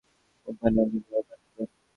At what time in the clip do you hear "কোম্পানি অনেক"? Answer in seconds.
0.47-1.03